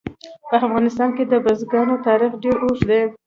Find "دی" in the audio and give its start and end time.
2.89-3.01